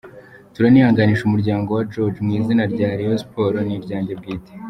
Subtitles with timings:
[0.53, 4.51] turanihanganisha umuryango wa George mu izina rya Rayon Sport ni ryanjye bwite,.